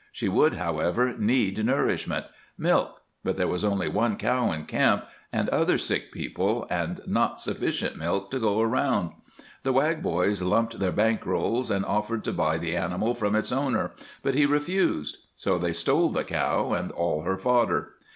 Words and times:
She 0.11 0.27
would, 0.27 0.55
however, 0.55 1.15
need 1.15 1.63
nourishment 1.63 2.25
milk; 2.57 3.01
but 3.23 3.35
there 3.35 3.47
was 3.47 3.63
only 3.63 3.87
one 3.87 4.15
cow 4.17 4.51
in 4.51 4.65
camp, 4.65 5.05
and 5.31 5.47
other 5.49 5.77
sick 5.77 6.11
people, 6.11 6.65
and 6.71 7.01
not 7.05 7.39
sufficient 7.39 7.97
milk 7.97 8.31
to 8.31 8.39
go 8.39 8.63
round. 8.63 9.11
The 9.61 9.73
Wag 9.73 10.01
boys 10.01 10.41
lumped 10.41 10.79
their 10.79 10.91
bank 10.91 11.23
rolls 11.23 11.69
and 11.69 11.85
offered 11.85 12.23
to 12.23 12.33
buy 12.33 12.57
the 12.57 12.75
animal 12.75 13.13
from 13.13 13.35
its 13.35 13.51
owner, 13.51 13.91
but 14.23 14.33
he 14.33 14.47
refused. 14.47 15.17
So 15.35 15.59
they 15.59 15.71
stole 15.71 16.09
the 16.09 16.23
cow 16.23 16.73
and 16.73 16.91
all 16.91 17.21
her 17.21 17.37
fodder. 17.37 17.89